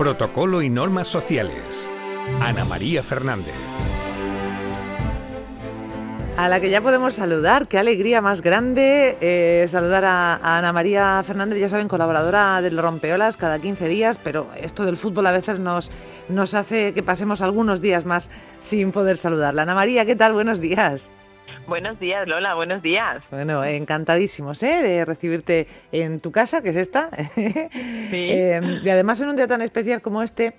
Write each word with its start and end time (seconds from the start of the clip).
Protocolo 0.00 0.62
y 0.62 0.70
normas 0.70 1.08
sociales. 1.08 1.86
Ana 2.40 2.64
María 2.64 3.02
Fernández. 3.02 3.52
A 6.38 6.48
la 6.48 6.58
que 6.58 6.70
ya 6.70 6.80
podemos 6.80 7.16
saludar, 7.16 7.68
qué 7.68 7.78
alegría 7.78 8.22
más 8.22 8.40
grande 8.40 9.18
eh, 9.20 9.66
saludar 9.68 10.06
a, 10.06 10.56
Ana 10.56 10.72
María 10.72 11.22
Fernández, 11.22 11.60
ya 11.60 11.68
saben, 11.68 11.86
colaboradora 11.86 12.62
del 12.62 12.78
Rompeolas 12.78 13.36
cada 13.36 13.58
15 13.58 13.88
días, 13.88 14.16
pero 14.16 14.48
esto 14.56 14.86
del 14.86 14.96
fútbol 14.96 15.26
a 15.26 15.32
veces 15.32 15.58
nos, 15.58 15.90
nos 16.30 16.54
hace 16.54 16.94
que 16.94 17.02
pasemos 17.02 17.42
algunos 17.42 17.82
días 17.82 18.06
más 18.06 18.30
sin 18.58 18.92
poder 18.92 19.18
saludarla. 19.18 19.62
Ana 19.62 19.74
María, 19.74 20.06
¿qué 20.06 20.16
tal? 20.16 20.32
Buenos 20.32 20.62
días. 20.62 21.10
Buenos 21.70 22.00
días, 22.00 22.26
Lola, 22.26 22.56
buenos 22.56 22.82
días. 22.82 23.22
Bueno, 23.30 23.62
encantadísimos 23.62 24.60
¿eh? 24.64 24.82
de 24.82 25.04
recibirte 25.04 25.68
en 25.92 26.18
tu 26.18 26.32
casa, 26.32 26.62
que 26.62 26.70
es 26.70 26.76
esta. 26.76 27.10
Sí. 28.10 28.26
Em, 28.28 28.80
y 28.82 28.90
además 28.90 29.20
en 29.20 29.28
un 29.28 29.36
día 29.36 29.46
tan 29.46 29.62
especial 29.62 30.02
como 30.02 30.20
este, 30.24 30.54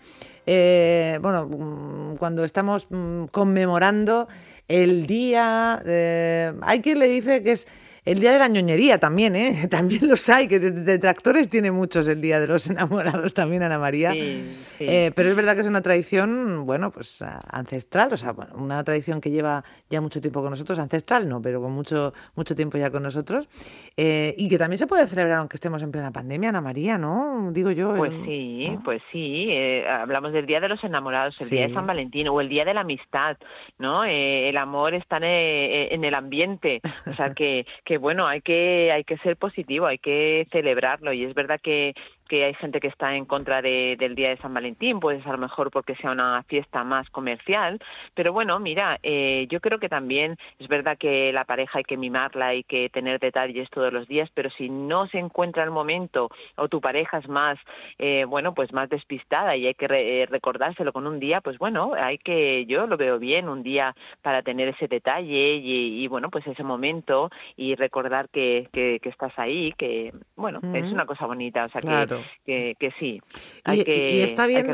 eh, 0.45 1.19
bueno, 1.21 1.47
mm, 1.47 2.15
cuando 2.15 2.45
estamos 2.45 2.87
mm, 2.89 3.25
conmemorando 3.25 4.29
el 4.69 5.05
día, 5.05 5.81
eh, 5.85 6.53
hay 6.61 6.79
quien 6.79 6.97
le 6.99 7.09
dice 7.09 7.43
que 7.43 7.51
es 7.51 7.67
el 8.03 8.19
día 8.19 8.33
de 8.33 8.39
la 8.39 8.47
ñoñería 8.47 8.97
también, 8.97 9.35
¿eh? 9.35 9.67
También 9.69 10.07
los 10.07 10.27
hay, 10.29 10.47
que 10.47 10.59
detractores 10.59 11.49
tiene 11.49 11.71
muchos 11.71 12.07
el 12.07 12.19
día 12.19 12.39
de 12.39 12.47
los 12.47 12.67
enamorados 12.69 13.33
también, 13.33 13.61
Ana 13.61 13.77
María. 13.77 14.11
Eh, 14.15 15.11
pero 15.15 15.29
es 15.29 15.35
verdad 15.35 15.53
que 15.53 15.61
es 15.61 15.67
una 15.67 15.81
tradición, 15.81 16.65
bueno, 16.65 16.89
pues 16.91 17.23
ancestral, 17.51 18.11
o 18.13 18.17
sea, 18.17 18.33
una 18.55 18.83
tradición 18.83 19.21
que 19.21 19.29
lleva 19.29 19.63
ya 19.89 20.01
mucho 20.01 20.19
tiempo 20.19 20.41
con 20.41 20.49
nosotros, 20.49 20.79
ancestral 20.79 21.29
no, 21.29 21.41
pero 21.41 21.61
con 21.61 21.73
mucho, 21.73 22.13
mucho 22.35 22.55
tiempo 22.55 22.77
ya 22.79 22.89
con 22.89 23.03
nosotros, 23.03 23.47
eh, 23.95 24.33
y 24.37 24.49
que 24.49 24.57
también 24.57 24.79
se 24.79 24.87
puede 24.87 25.05
celebrar 25.05 25.39
aunque 25.39 25.57
estemos 25.57 25.83
en 25.83 25.91
plena 25.91 26.11
pandemia, 26.11 26.49
Ana 26.49 26.61
María, 26.61 26.97
¿no? 26.97 27.51
Digo 27.51 27.69
yo. 27.69 27.93
Pues 27.95 28.13
sí, 28.25 28.67
pues 28.83 29.01
sí. 29.11 29.45
Eh, 29.49 29.87
hablamos 29.87 30.33
del 30.33 30.47
día 30.47 30.59
de 30.59 30.69
los 30.69 30.83
enamorados, 30.83 31.35
el 31.39 31.49
día 31.49 31.67
de 31.67 31.73
San 31.73 31.85
Valentín 31.85 32.27
o 32.29 32.41
el 32.41 32.49
día 32.49 32.65
de 32.65 32.73
la 32.73 32.81
amistad, 32.81 33.37
¿no? 33.77 34.03
el 34.03 34.57
amor 34.57 34.95
está 34.95 35.17
en, 35.17 36.03
el 36.03 36.15
ambiente, 36.15 36.81
o 37.05 37.13
sea 37.13 37.33
que 37.33 37.65
que 37.90 37.90
bueno, 37.97 38.27
hay 38.27 38.41
que, 38.41 38.91
hay 38.91 39.03
que 39.03 39.17
ser 39.17 39.37
positivo, 39.37 39.85
hay 39.85 39.97
que 39.97 40.47
celebrarlo. 40.51 41.13
Y 41.13 41.23
es 41.23 41.33
verdad 41.33 41.59
que 41.61 41.93
que 42.31 42.45
hay 42.45 42.53
gente 42.53 42.79
que 42.79 42.87
está 42.87 43.13
en 43.13 43.25
contra 43.25 43.61
de, 43.61 43.97
del 43.99 44.15
Día 44.15 44.29
de 44.29 44.37
San 44.37 44.53
Valentín, 44.53 45.01
pues 45.01 45.27
a 45.27 45.33
lo 45.33 45.37
mejor 45.37 45.69
porque 45.69 45.97
sea 45.97 46.11
una 46.11 46.41
fiesta 46.43 46.85
más 46.85 47.09
comercial, 47.09 47.77
pero 48.13 48.31
bueno, 48.31 48.57
mira, 48.57 48.99
eh, 49.03 49.47
yo 49.49 49.59
creo 49.59 49.79
que 49.79 49.89
también 49.89 50.37
es 50.57 50.69
verdad 50.69 50.97
que 50.97 51.33
la 51.33 51.43
pareja 51.43 51.79
hay 51.79 51.83
que 51.83 51.97
mimarla, 51.97 52.47
hay 52.47 52.63
que 52.63 52.87
tener 52.87 53.19
detalles 53.19 53.69
todos 53.69 53.91
los 53.91 54.07
días, 54.07 54.29
pero 54.33 54.49
si 54.49 54.69
no 54.69 55.07
se 55.07 55.19
encuentra 55.19 55.65
el 55.65 55.71
momento 55.71 56.29
o 56.55 56.69
tu 56.69 56.79
pareja 56.79 57.17
es 57.17 57.27
más, 57.27 57.59
eh, 57.99 58.23
bueno, 58.23 58.53
pues 58.53 58.71
más 58.71 58.87
despistada 58.87 59.57
y 59.57 59.67
hay 59.67 59.73
que 59.73 59.87
eh, 59.89 60.25
recordárselo 60.25 60.93
con 60.93 61.07
un 61.07 61.19
día, 61.19 61.41
pues 61.41 61.57
bueno, 61.57 61.91
hay 62.01 62.17
que, 62.17 62.65
yo 62.65 62.87
lo 62.87 62.95
veo 62.95 63.19
bien, 63.19 63.49
un 63.49 63.61
día 63.61 63.93
para 64.21 64.41
tener 64.41 64.69
ese 64.69 64.87
detalle 64.87 65.55
y, 65.55 66.07
bueno, 66.07 66.29
pues 66.29 66.47
ese 66.47 66.63
momento 66.63 67.29
y 67.57 67.75
recordar 67.75 68.29
que, 68.29 68.69
que, 68.71 69.01
estás 69.03 69.37
ahí, 69.37 69.73
que 69.73 70.13
bueno, 70.37 70.61
es 70.73 70.89
una 70.93 71.05
cosa 71.05 71.25
bonita, 71.25 71.65
o 71.65 71.69
sea 71.69 71.81
que 71.81 72.20
que, 72.45 72.75
sí, 72.99 73.21
hay 73.63 73.81
y, 73.81 73.83
que, 73.83 74.11
y 74.11 74.21
está 74.21 74.47
bien 74.47 74.67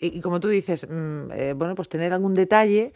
y, 0.00 0.20
como 0.20 0.40
tú 0.40 0.48
dices, 0.48 0.86
mm, 0.88 1.30
eh, 1.32 1.52
bueno, 1.54 1.74
pues 1.74 1.88
tener 1.88 2.12
algún 2.12 2.34
detalle 2.34 2.92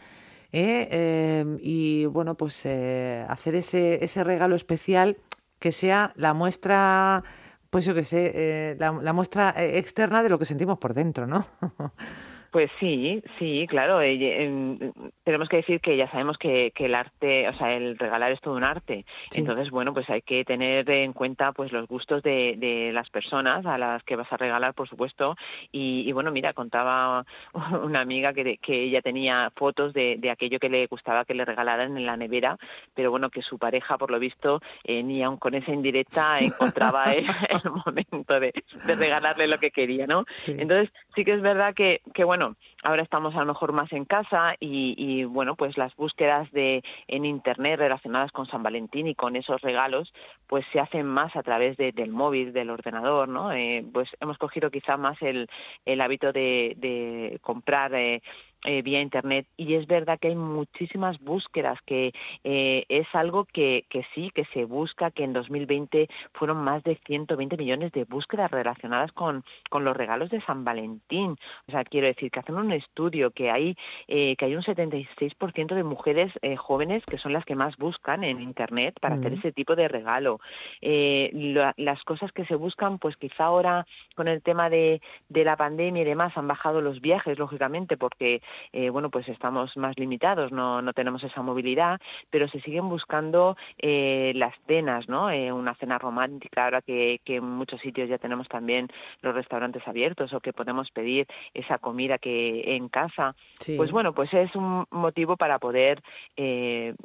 ¿eh? 0.51 1.39
Em, 1.41 1.57
y 1.61 2.05
bueno, 2.05 2.35
pues 2.35 2.65
eh, 2.65 3.25
hacer 3.27 3.55
ese, 3.55 4.03
ese 4.03 4.23
regalo 4.23 4.55
especial 4.55 5.17
que 5.59 5.71
sea 5.71 6.13
la 6.15 6.33
muestra 6.33 7.23
pues 7.69 7.83
yo 7.83 7.93
que 7.93 8.05
sé, 8.05 8.77
la, 8.79 8.91
la, 8.93 9.11
muestra 9.11 9.53
externa 9.57 10.23
de 10.23 10.29
lo 10.29 10.39
que 10.39 10.45
sentimos 10.45 10.77
por 10.77 10.93
dentro, 10.93 11.27
¿no? 11.27 11.45
Pues 12.51 12.71
sí, 12.79 13.21
sí, 13.39 13.65
claro. 13.67 14.01
Eh, 14.01 14.91
tenemos 15.23 15.49
que 15.49 15.57
decir 15.57 15.81
que 15.81 15.97
ya 15.97 16.09
sabemos 16.09 16.37
que, 16.37 16.71
que, 16.73 16.85
el 16.85 16.95
arte, 16.95 17.47
o 17.49 17.53
sea, 17.57 17.73
el 17.75 17.97
regalar 17.97 18.31
es 18.31 18.41
todo 18.41 18.55
un 18.55 18.63
arte. 18.63 19.05
Entonces, 19.35 19.69
bueno, 19.69 19.93
pues 19.93 20.09
hay 20.09 20.21
que 20.21 20.45
tener 20.45 20.89
en 20.89 21.13
cuenta 21.13 21.51
pues 21.51 21.71
los 21.71 21.87
gustos 21.87 22.23
de, 22.23 22.55
de 22.57 22.91
las 22.93 23.09
personas 23.09 23.65
a 23.65 23.77
las 23.77 24.03
que 24.03 24.15
vas 24.15 24.31
a 24.31 24.37
regalar, 24.37 24.73
por 24.73 24.87
supuesto. 24.87 25.35
Y, 25.71 26.11
bueno, 26.13 26.31
mira, 26.31 26.53
contaba 26.53 27.25
una 27.83 28.01
amiga 28.01 28.33
que, 28.33 28.57
que 28.57 28.83
ella 28.83 29.01
tenía 29.01 29.51
fotos 29.55 29.93
de, 29.93 30.15
de, 30.17 30.29
aquello 30.29 30.59
que 30.59 30.69
le 30.69 30.87
gustaba 30.87 31.25
que 31.25 31.33
le 31.33 31.45
regalaran 31.45 31.97
en 31.97 32.05
la 32.05 32.17
nevera, 32.17 32.57
pero 32.93 33.11
bueno, 33.11 33.29
que 33.29 33.41
su 33.41 33.57
pareja, 33.57 33.97
por 33.97 34.11
lo 34.11 34.19
visto, 34.19 34.61
eh, 34.83 35.03
ni 35.03 35.23
aun 35.23 35.37
con 35.37 35.53
esa 35.53 35.71
indirecta 35.71 36.39
encontraba 36.39 37.05
el, 37.05 37.25
momento 37.85 38.39
de, 38.39 38.53
de, 38.85 38.95
regalarle 38.95 39.47
lo 39.47 39.59
que 39.59 39.71
quería, 39.71 40.07
¿no? 40.07 40.25
Entonces, 40.45 40.89
sí 41.15 41.25
que 41.25 41.33
es 41.33 41.41
verdad 41.41 41.73
que, 41.73 42.01
que 42.13 42.23
bueno, 42.23 42.36
ahora 42.83 43.03
estamos 43.03 43.35
a 43.35 43.39
lo 43.39 43.45
mejor 43.45 43.73
más 43.73 43.91
en 43.91 44.05
casa 44.05 44.55
y, 44.59 45.23
bueno, 45.25 45.55
pues 45.55 45.77
las 45.77 45.95
búsquedas 45.95 46.51
de 46.51 46.83
en 47.07 47.25
internet 47.25 47.79
relacionadas 47.79 48.31
con 48.31 48.47
San 48.47 48.63
Valentín 48.63 49.07
y 49.07 49.15
con 49.15 49.35
esos 49.35 49.61
regalos, 49.61 50.13
pues 50.47 50.65
se 50.71 50.79
hacen 50.79 51.05
más 51.05 51.35
a 51.35 51.43
través 51.43 51.77
del 51.77 52.11
móvil, 52.11 52.53
del 52.53 52.69
ordenador, 52.69 53.27
¿no? 53.27 53.51
Eh, 53.51 53.85
pues 53.93 54.09
hemos 54.19 54.37
cogido 54.37 54.69
quizá 54.69 54.97
más 54.97 55.21
el, 55.21 55.49
el 55.85 56.01
hábito 56.01 56.31
de, 56.31 56.75
de 56.77 57.39
comprar 57.41 57.93
eh, 57.95 58.21
eh, 58.67 58.81
vía 58.81 59.01
internet. 59.01 59.47
Y 59.57 59.73
es 59.73 59.87
verdad 59.87 60.19
que 60.19 60.27
hay 60.27 60.35
muchísimas 60.35 61.19
búsquedas 61.19 61.79
que 61.85 62.13
eh, 62.43 62.85
es 62.89 63.07
algo 63.13 63.45
que, 63.45 63.85
que 63.89 64.05
sí 64.13 64.29
que 64.35 64.45
se 64.53 64.65
busca 64.65 65.09
que 65.11 65.23
en 65.23 65.33
2020 65.33 66.07
fueron 66.33 66.57
más 66.57 66.83
de 66.83 66.99
120 67.05 67.57
millones 67.57 67.91
de 67.93 68.03
búsquedas 68.03 68.51
relacionadas 68.51 69.11
con, 69.13 69.43
con 69.69 69.83
los 69.83 69.95
regalos 69.95 70.29
de 70.29 70.41
San 70.41 70.63
Valentín. 70.63 71.37
O 71.67 71.71
sea 71.71 71.83
quiero 71.83 72.07
decir 72.07 72.29
que 72.29 72.39
hacen 72.39 72.55
un 72.55 72.71
estudio 72.71 73.31
que 73.31 73.49
hay 73.49 73.75
eh, 74.07 74.35
que 74.37 74.45
hay 74.45 74.55
un 74.55 74.63
76% 74.63 75.75
de 75.75 75.83
mujeres 75.83 76.31
eh, 76.41 76.55
jóvenes 76.55 77.03
que 77.07 77.17
son 77.17 77.33
las 77.33 77.45
que 77.45 77.55
más 77.55 77.77
buscan 77.77 78.23
en 78.23 78.41
internet 78.41 78.97
para 78.99 79.15
hacer 79.15 79.33
ese 79.33 79.51
tipo 79.51 79.75
de 79.75 79.87
regalo. 79.87 80.39
Eh, 80.81 81.31
las 81.77 82.03
cosas 82.03 82.31
que 82.31 82.45
se 82.45 82.55
buscan 82.55 82.99
pues 82.99 83.15
quizá 83.17 83.45
ahora 83.45 83.85
con 84.15 84.27
el 84.27 84.41
tema 84.41 84.69
de, 84.69 85.01
de 85.29 85.43
la 85.43 85.55
pandemia 85.55 86.01
y 86.01 86.05
demás 86.05 86.37
han 86.37 86.47
bajado 86.47 86.81
los 86.81 87.01
viajes 87.01 87.39
lógicamente 87.39 87.97
porque 87.97 88.41
eh, 88.73 88.89
bueno, 88.89 89.09
pues 89.09 89.27
estamos 89.29 89.75
más 89.77 89.97
limitados, 89.97 90.51
no, 90.51 90.81
no 90.81 90.93
tenemos 90.93 91.23
esa 91.23 91.41
movilidad, 91.41 91.99
pero 92.29 92.47
se 92.47 92.61
siguen 92.61 92.89
buscando 92.89 93.57
eh, 93.77 94.31
las 94.35 94.53
cenas, 94.67 95.07
¿no? 95.07 95.29
Eh, 95.29 95.51
una 95.51 95.75
cena 95.75 95.97
romántica, 95.97 96.65
ahora 96.65 96.81
que, 96.81 97.19
que 97.23 97.37
en 97.37 97.45
muchos 97.45 97.81
sitios 97.81 98.09
ya 98.09 98.17
tenemos 98.17 98.47
también 98.47 98.87
los 99.21 99.33
restaurantes 99.33 99.87
abiertos 99.87 100.33
o 100.33 100.39
que 100.39 100.53
podemos 100.53 100.89
pedir 100.91 101.27
esa 101.53 101.77
comida 101.77 102.17
que 102.17 102.75
en 102.75 102.89
casa. 102.89 103.35
Pues 103.75 103.91
bueno, 103.91 104.13
pues 104.13 104.33
es 104.33 104.55
un 104.55 104.85
motivo 104.91 105.37
para 105.37 105.59
poder 105.59 106.01
eh, 106.35 106.95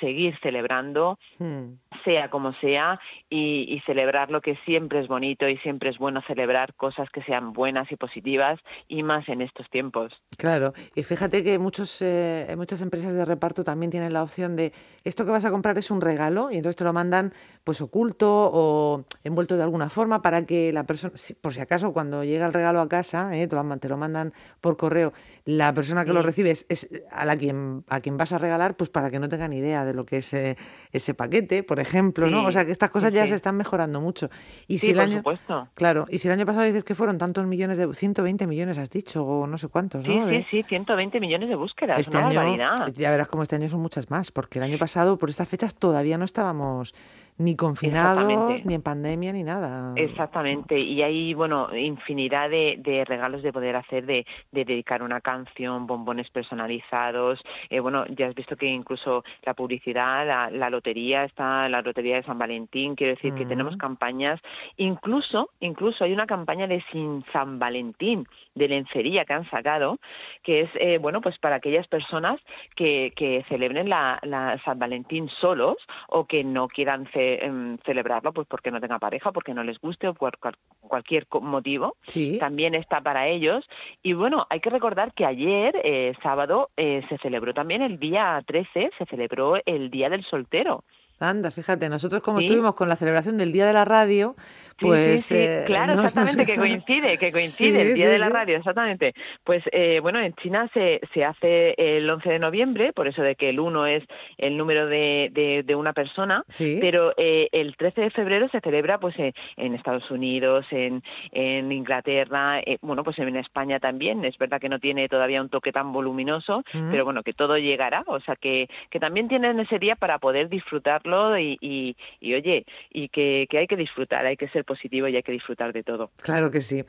seguir 0.00 0.38
celebrando, 0.42 1.18
hmm. 1.38 1.74
sea 2.04 2.30
como 2.30 2.52
sea, 2.54 3.00
y, 3.28 3.74
y 3.74 3.80
celebrar 3.80 4.30
lo 4.30 4.40
que 4.40 4.56
siempre 4.64 5.00
es 5.00 5.08
bonito 5.08 5.48
y 5.48 5.56
siempre 5.58 5.90
es 5.90 5.98
bueno 5.98 6.22
celebrar 6.26 6.74
cosas 6.74 7.08
que 7.10 7.22
sean 7.22 7.52
buenas 7.52 7.90
y 7.90 7.96
positivas 7.96 8.60
y 8.88 9.02
más 9.02 9.28
en 9.28 9.40
estos 9.42 9.68
tiempos. 9.70 10.12
Claro, 10.38 10.72
y 10.94 11.02
fíjate 11.02 11.42
que 11.42 11.58
muchos, 11.58 12.02
eh, 12.02 12.52
muchas 12.56 12.82
empresas 12.82 13.14
de 13.14 13.24
reparto 13.24 13.64
también 13.64 13.90
tienen 13.90 14.12
la 14.12 14.22
opción 14.22 14.56
de 14.56 14.72
esto 15.04 15.24
que 15.24 15.30
vas 15.30 15.44
a 15.44 15.50
comprar 15.50 15.78
es 15.78 15.90
un 15.90 16.00
regalo 16.00 16.50
y 16.50 16.56
entonces 16.56 16.76
te 16.76 16.84
lo 16.84 16.92
mandan 16.92 17.32
pues 17.64 17.80
oculto 17.80 18.50
o 18.52 19.04
envuelto 19.24 19.56
de 19.56 19.62
alguna 19.62 19.88
forma 19.88 20.20
para 20.20 20.44
que 20.44 20.72
la 20.72 20.84
persona, 20.84 21.14
por 21.40 21.54
si 21.54 21.60
acaso 21.60 21.92
cuando 21.92 22.24
llega 22.24 22.44
el 22.44 22.52
regalo 22.52 22.80
a 22.80 22.88
casa, 22.88 23.30
eh, 23.32 23.46
te, 23.46 23.56
lo, 23.56 23.78
te, 23.78 23.88
lo, 23.88 23.96
mandan 23.96 24.32
por 24.60 24.76
correo, 24.76 25.12
la 25.44 25.72
persona 25.72 26.04
que 26.04 26.12
lo 26.12 26.22
recibe 26.22 26.50
es, 26.50 26.88
a 27.10 27.24
la 27.24 27.36
quien 27.36 27.84
a 27.88 28.00
quien 28.00 28.16
vas 28.16 28.32
a 28.32 28.38
regalar, 28.38 28.76
pues 28.76 28.90
para 28.90 29.10
que 29.10 29.18
no 29.18 29.28
tengan 29.28 29.52
idea 29.52 29.84
de 29.84 29.94
lo 29.94 30.04
que 30.04 30.18
es 30.18 30.32
eh, 30.34 30.56
ese 30.92 31.14
paquete, 31.14 31.62
por 31.62 31.80
ejemplo, 31.80 32.28
¿no? 32.28 32.44
O 32.44 32.52
sea 32.52 32.64
que 32.64 32.72
estas 32.72 32.90
cosas 32.90 33.12
ya 33.12 33.26
se 33.26 33.34
están 33.34 33.56
mejorando 33.56 34.00
mucho. 34.00 34.28
Y 34.66 34.78
si 34.78 34.90
el 34.90 35.00
año, 35.00 35.18
supuesto. 35.18 35.68
Claro, 35.74 36.06
y 36.10 36.18
si 36.18 36.28
el 36.28 36.34
año 36.34 36.44
pasado 36.44 36.66
dices 36.66 36.84
que 36.84 36.94
fueron 36.94 37.18
tantos 37.18 37.46
millones 37.46 37.78
de 37.78 37.92
120 37.92 38.46
millones 38.46 38.78
has 38.78 38.90
dicho 38.90 39.24
o 39.24 39.46
no 39.46 39.56
sé 39.58 39.68
cuántos, 39.68 40.06
¿no? 40.06 40.28
Sí, 40.28 40.44
sí, 40.50 40.64
sí, 40.68 40.81
120 40.84 41.20
millones 41.20 41.48
de 41.48 41.54
búsquedas, 41.54 42.00
este 42.00 42.16
año, 42.16 42.56
Ya 42.94 43.10
verás 43.10 43.28
como 43.28 43.42
este 43.42 43.56
año 43.56 43.68
son 43.68 43.80
muchas 43.80 44.10
más, 44.10 44.30
porque 44.30 44.58
el 44.58 44.64
año 44.64 44.78
pasado 44.78 45.16
por 45.18 45.30
estas 45.30 45.48
fechas 45.48 45.74
todavía 45.74 46.18
no 46.18 46.24
estábamos 46.24 46.94
ni 47.38 47.56
confinados, 47.56 48.64
ni 48.64 48.74
en 48.74 48.82
pandemia, 48.82 49.32
ni 49.32 49.42
nada. 49.42 49.92
Exactamente, 49.96 50.76
y 50.80 51.02
hay, 51.02 51.34
bueno, 51.34 51.74
infinidad 51.74 52.50
de, 52.50 53.04
regalos 53.06 53.42
de 53.42 53.52
poder 53.52 53.76
hacer, 53.76 54.06
de, 54.06 54.26
dedicar 54.50 55.02
una 55.02 55.20
canción, 55.20 55.86
bombones 55.86 56.30
personalizados. 56.30 57.40
Eh, 57.70 57.80
bueno, 57.80 58.04
ya 58.06 58.28
has 58.28 58.34
visto 58.34 58.56
que 58.56 58.66
incluso 58.66 59.24
la 59.44 59.54
publicidad, 59.54 60.50
la, 60.52 60.70
lotería, 60.70 61.24
está 61.24 61.68
la 61.68 61.82
lotería 61.82 62.16
de 62.16 62.22
San 62.22 62.38
Valentín, 62.38 62.94
quiero 62.94 63.14
decir 63.14 63.34
que 63.34 63.46
tenemos 63.46 63.76
campañas, 63.76 64.40
incluso, 64.76 65.50
incluso 65.60 66.04
hay 66.04 66.12
una 66.12 66.26
campaña 66.26 66.66
de 66.66 66.82
Sin 66.92 67.24
San 67.32 67.58
Valentín, 67.58 68.26
de 68.54 68.68
lencería 68.68 69.24
que 69.24 69.32
han 69.32 69.48
sacado, 69.50 69.98
que 70.42 70.62
es, 70.62 70.70
eh, 70.74 70.98
bueno, 70.98 71.20
pues 71.20 71.38
para 71.38 71.56
aquellas 71.56 71.86
personas 71.88 72.40
que, 72.76 73.12
que 73.16 73.44
celebren 73.48 73.88
la, 73.88 74.20
San 74.64 74.78
Valentín 74.78 75.28
solos 75.40 75.76
o 76.08 76.26
que 76.26 76.44
no 76.44 76.68
quieran 76.68 77.06
em, 77.42 77.78
celebrarlo 77.84 78.32
pues 78.32 78.46
porque 78.48 78.70
no 78.70 78.80
tenga 78.80 78.98
pareja, 78.98 79.32
porque 79.32 79.54
no 79.54 79.62
les 79.62 79.78
guste 79.78 80.08
o 80.08 80.14
por 80.14 80.38
cualquier 80.80 81.26
motivo. 81.40 81.96
También 82.38 82.74
está 82.74 83.00
para 83.00 83.28
ellos. 83.28 83.64
Y 84.02 84.12
bueno, 84.12 84.46
hay 84.50 84.60
que 84.60 84.70
recordar 84.70 85.12
que 85.12 85.24
ayer, 85.24 85.74
eh, 85.84 86.14
sábado, 86.22 86.70
eh, 86.76 87.02
se 87.08 87.18
celebró 87.18 87.54
también 87.54 87.82
el 87.82 87.98
día 87.98 88.42
13, 88.46 88.90
se 88.96 89.06
celebró 89.06 89.56
el 89.64 89.90
Día 89.90 90.08
del 90.08 90.24
Soltero. 90.24 90.84
Anda, 91.22 91.50
fíjate, 91.50 91.88
nosotros 91.88 92.20
como 92.20 92.40
estuvimos 92.40 92.74
con 92.74 92.88
la 92.88 92.96
celebración 92.96 93.38
del 93.38 93.52
Día 93.52 93.64
de 93.64 93.72
la 93.72 93.84
Radio, 93.84 94.34
pues... 94.82 95.26
Sí, 95.26 95.36
eh, 95.36 95.62
claro, 95.66 95.94
exactamente, 95.94 96.46
que 96.46 96.56
coincide, 96.56 97.18
que 97.18 97.30
coincide 97.32 97.82
el 97.82 97.94
Día 97.94 98.10
de 98.10 98.18
la 98.18 98.28
Radio, 98.28 98.56
exactamente. 98.56 99.14
Pues 99.44 99.62
eh, 99.72 100.00
bueno, 100.00 100.20
en 100.20 100.34
China 100.34 100.68
se, 100.74 101.00
se 101.14 101.24
hace 101.24 101.74
el 101.78 102.08
11 102.08 102.28
de 102.28 102.38
noviembre, 102.38 102.92
por 102.92 103.08
eso 103.08 103.22
de 103.22 103.34
que 103.36 103.50
el 103.50 103.60
1 103.60 103.86
es 103.86 104.04
el 104.38 104.56
número 104.56 104.86
de, 104.86 105.30
de, 105.64 105.74
una 105.74 105.94
persona, 105.94 106.44
pero 106.80 107.14
eh, 107.16 107.48
el 107.52 107.76
13 107.76 108.02
de 108.02 108.10
febrero 108.10 108.48
se 108.50 108.60
celebra 108.60 108.98
pues 108.98 109.14
en 109.18 109.74
Estados 109.74 110.10
Unidos, 110.10 110.66
en, 110.70 111.02
en 111.32 111.72
Inglaterra, 111.72 112.60
bueno, 112.82 113.04
pues 113.04 113.18
en 113.18 113.36
España 113.36 113.80
también, 113.80 114.24
es 114.24 114.36
verdad 114.36 114.60
que 114.60 114.68
no 114.68 114.78
tiene 114.78 115.08
todavía 115.08 115.40
un 115.40 115.48
toque 115.48 115.72
tan 115.72 115.92
voluminoso, 115.92 116.62
pero 116.90 117.04
bueno, 117.04 117.22
que 117.22 117.32
todo 117.32 117.56
llegará, 117.56 118.04
o 118.06 118.20
sea 118.20 118.36
que, 118.36 118.68
que 118.90 119.00
también 119.00 119.28
tienen 119.28 119.58
ese 119.60 119.78
día 119.78 119.96
para 119.96 120.18
poder 120.18 120.48
disfrutarlo 120.48 121.38
y, 121.38 121.58
y, 121.60 122.34
oye, 122.34 122.64
y 122.90 123.08
que, 123.08 123.46
hay 123.52 123.66
que 123.66 123.76
disfrutar, 123.76 124.26
hay 124.26 124.36
que 124.36 124.48
ser 124.48 124.64
positivo 124.72 125.08
y 125.08 125.16
hay 125.16 125.22
que 125.22 125.32
disfrutar 125.32 125.72
de 125.72 125.82
todo. 125.82 126.10
Claro 126.16 126.50
que 126.50 126.62
sí. 126.62 126.84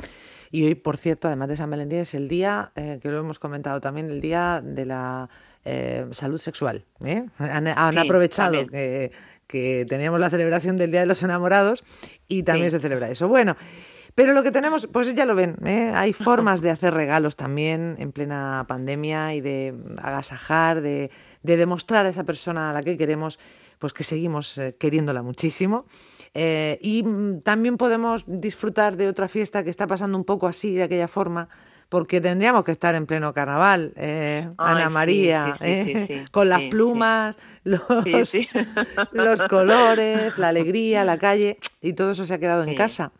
Y 0.52 0.66
hoy, 0.66 0.76
por 0.76 0.98
cierto, 0.98 1.28
además 1.28 1.50
de 1.50 1.58
San 1.58 1.70
Valentín, 1.70 2.00
es 2.00 2.14
el 2.14 2.28
día, 2.28 2.72
eh, 2.76 3.00
que 3.02 3.10
lo 3.10 3.20
hemos 3.20 3.40
comentado 3.40 3.82
también, 3.82 4.10
el 4.10 4.22
día 4.22 4.62
de 4.64 4.86
la 4.86 5.30
eh, 5.66 6.06
salud 6.12 6.38
sexual. 6.38 6.86
¿eh? 7.04 7.26
Han, 7.40 7.98
aprovechado 7.98 8.66
que, 8.68 9.12
que, 9.48 9.86
teníamos 9.88 10.20
la 10.20 10.30
celebración 10.30 10.78
del 10.78 10.92
Día 10.92 11.02
de 11.02 11.08
los 11.08 11.22
Enamorados 11.24 11.84
y 12.28 12.44
también 12.44 12.72
se 12.72 12.80
celebra 12.80 13.10
eso. 13.10 13.28
Bueno. 13.28 13.56
Pero 14.16 14.34
lo 14.34 14.44
que 14.44 14.52
tenemos, 14.52 14.88
pues 14.94 15.12
ya 15.16 15.26
lo 15.26 15.34
ven, 15.34 15.56
hay 15.66 16.14
formas 16.28 16.62
de 16.62 16.70
hacer 16.70 16.94
regalos 16.94 17.36
también 17.36 17.96
en 17.98 18.12
plena 18.12 18.64
pandemia 18.68 19.34
y 19.34 19.42
de 19.42 19.74
agasajar, 19.98 20.82
de, 20.82 21.10
de 21.42 21.58
demostrar 21.58 22.06
a 22.06 22.10
esa 22.10 22.24
persona 22.24 22.70
a 22.70 22.74
la 22.74 22.84
que 22.84 22.96
queremos 22.96 23.40
pues 23.84 23.92
que 23.92 24.06
seguimos 24.06 24.58
eh, 24.60 24.78
queriéndola 24.80 25.24
muchísimo. 25.24 25.86
Eh, 26.34 26.80
y 26.82 27.04
mm, 27.04 27.42
también 27.42 27.78
podemos 27.78 28.24
disfrutar 28.28 28.98
de 28.98 29.08
otra 29.08 29.28
fiesta 29.28 29.64
que 29.64 29.70
está 29.70 29.88
pasando 29.88 30.18
un 30.18 30.24
poco 30.24 30.48
así, 30.48 30.74
de 30.74 30.84
aquella 30.84 31.08
forma, 31.08 31.48
porque 31.90 32.22
tendríamos 32.22 32.64
que 32.64 32.72
estar 32.72 32.96
en 32.96 33.06
pleno 33.06 33.34
carnaval, 33.34 33.94
eh, 33.98 34.50
Ana 34.58 34.90
María, 34.90 35.56
con 36.32 36.50
las 36.50 36.62
plumas, 36.72 37.38
los, 37.64 37.82
los 39.12 39.42
colores, 39.44 40.38
la 40.38 40.48
alegría, 40.50 41.04
la 41.04 41.18
calle, 41.18 41.60
y 41.82 41.94
todo 41.94 42.12
eso 42.12 42.26
se 42.26 42.34
ha 42.34 42.40
quedado 42.40 42.64
en 42.64 42.76
casa. 42.76 43.12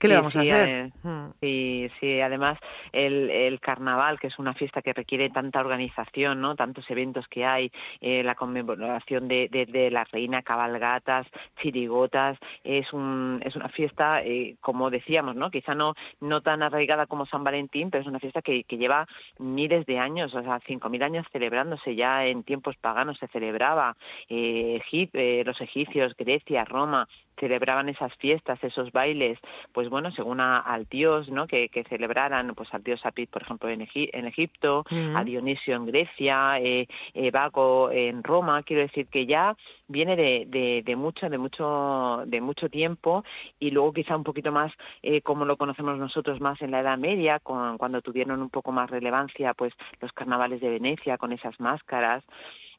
¿Qué 0.00 0.08
le 0.08 0.16
vamos 0.16 0.34
a 0.34 0.40
hacer? 0.40 0.90
Hmm. 1.02 1.32
Sí, 1.42 1.90
sí, 2.00 2.22
además 2.22 2.58
el, 2.90 3.28
el, 3.28 3.60
carnaval, 3.60 4.18
que 4.18 4.28
es 4.28 4.38
una 4.38 4.54
fiesta 4.54 4.80
que 4.80 4.94
requiere 4.94 5.28
tanta 5.28 5.60
organización, 5.60 6.40
¿no? 6.40 6.56
Tantos 6.56 6.90
eventos 6.90 7.28
que 7.28 7.44
hay, 7.44 7.70
eh, 8.00 8.22
la 8.22 8.34
conmemoración 8.34 9.28
de, 9.28 9.48
de, 9.50 9.90
la 9.90 10.04
reina, 10.04 10.40
cabalgatas, 10.40 11.26
chirigotas, 11.60 12.38
es, 12.64 12.90
un, 12.94 13.42
es 13.44 13.54
una 13.56 13.68
fiesta, 13.68 14.22
eh, 14.22 14.56
como 14.62 14.88
decíamos, 14.88 15.36
¿no? 15.36 15.50
Quizá 15.50 15.74
no, 15.74 15.92
no 16.20 16.40
tan 16.40 16.62
arraigada 16.62 17.04
como 17.04 17.26
San 17.26 17.44
Valentín, 17.44 17.90
pero 17.90 18.00
es 18.00 18.08
una 18.08 18.20
fiesta 18.20 18.40
que, 18.40 18.64
que 18.64 18.78
lleva 18.78 19.06
miles 19.38 19.84
de 19.84 19.98
años, 19.98 20.34
o 20.34 20.42
sea, 20.42 20.60
cinco 20.66 20.88
mil 20.88 21.02
años 21.02 21.26
celebrándose 21.30 21.94
ya 21.94 22.24
en 22.24 22.42
tiempos 22.42 22.74
paganos 22.80 23.18
se 23.18 23.28
celebraba, 23.28 23.94
eh, 24.30 24.80
eh 24.90 25.42
los 25.44 25.60
egipcios, 25.60 26.16
Grecia, 26.16 26.64
Roma, 26.64 27.06
celebraban 27.40 27.88
esas 27.88 28.14
fiestas, 28.16 28.62
esos 28.62 28.92
bailes, 28.92 29.38
pues 29.72 29.88
bueno, 29.88 30.12
según 30.12 30.40
al 30.40 30.84
dios, 30.84 31.28
¿no? 31.30 31.46
Que, 31.46 31.68
que, 31.68 31.82
celebraran, 31.84 32.54
pues 32.54 32.72
al 32.72 32.84
dios 32.84 33.00
Apis, 33.04 33.28
por 33.28 33.42
ejemplo, 33.42 33.68
en, 33.68 33.88
en 33.94 34.26
Egipto, 34.26 34.84
a 35.16 35.24
Dionisio 35.24 35.74
en 35.74 35.86
Grecia, 35.86 36.60
eh, 36.60 36.86
eh, 37.14 37.30
Baco 37.30 37.90
en 37.90 38.22
Roma, 38.22 38.62
quiero 38.62 38.82
decir 38.82 39.06
que 39.06 39.26
ya 39.26 39.56
viene 39.88 40.14
de, 40.14 40.82
de, 40.84 40.96
mucho, 40.96 41.28
de 41.28 41.38
mucho, 41.38 42.22
de 42.26 42.40
mucho 42.40 42.68
tiempo 42.68 43.24
y 43.58 43.70
luego 43.70 43.92
quizá 43.92 44.16
un 44.16 44.22
poquito 44.22 44.52
más 44.52 44.72
eh, 45.02 45.20
como 45.22 45.44
lo 45.44 45.56
conocemos 45.56 45.98
nosotros 45.98 46.40
más 46.40 46.60
en 46.62 46.70
la 46.70 46.80
Edad 46.80 46.98
Media, 46.98 47.40
con, 47.40 47.76
cuando 47.78 48.00
tuvieron 48.00 48.40
un 48.40 48.50
poco 48.50 48.70
más 48.70 48.88
relevancia, 48.90 49.54
pues 49.54 49.72
los 50.00 50.12
carnavales 50.12 50.60
de 50.60 50.70
Venecia 50.70 51.18
con 51.18 51.32
esas 51.32 51.58
máscaras 51.58 52.22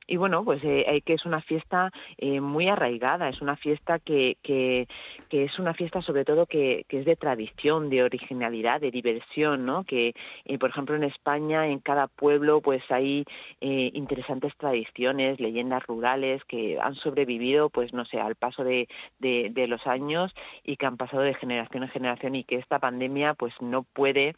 y 0.08 0.18
bueno, 0.18 0.44
pues 0.44 0.62
eh, 0.64 1.02
que 1.06 1.14
es 1.14 1.26
una 1.26 1.42
fiesta 1.42 1.92
eh, 2.18 2.42
muy 2.42 2.68
arraigada, 2.68 3.30
es 3.30 3.42
una 3.42 3.56
fiesta 3.56 4.00
que, 4.00 4.38
que, 4.42 4.88
es 5.30 5.60
una 5.60 5.74
fiesta 5.74 6.02
sobre 6.02 6.26
todo 6.26 6.46
que, 6.46 6.86
que, 6.90 7.00
es 7.00 7.06
de 7.06 7.16
tradición, 7.16 7.90
de 7.90 8.04
originalidad, 8.04 8.82
de 8.82 8.92
diversión, 8.92 9.66
¿no? 9.66 9.84
Que, 9.84 10.14
eh, 10.46 10.58
por 10.58 10.70
ejemplo, 10.72 10.96
en 10.96 11.04
España, 11.04 11.68
en 11.68 11.80
cada 11.80 12.08
pueblo, 12.08 12.62
pues 12.62 12.84
hay 12.90 13.26
eh, 13.62 13.92
interesantes 13.94 14.54
tradiciones, 14.58 15.40
leyendas 15.40 15.86
rurales 15.86 16.44
que 16.46 16.80
han 16.80 16.96
sobrevivido, 16.96 17.70
pues 17.70 17.94
no 17.94 18.06
sé, 18.06 18.20
al 18.20 18.36
paso 18.36 18.64
de, 18.64 18.88
de, 19.20 19.68
los 19.68 19.86
años 19.88 20.34
y 20.64 20.76
que 20.76 20.86
han 20.86 20.98
pasado 20.98 21.22
de 21.22 21.36
generación 21.36 21.84
en 21.84 21.90
generación 21.90 22.36
y 22.36 22.44
que 22.44 22.58
esta 22.58 22.80
pandemia, 22.80 23.36
pues 23.36 23.54
no 23.62 23.84
puede 23.84 24.36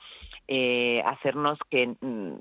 eh, 0.48 1.02
hacernos 1.06 1.58
que, 1.70 1.96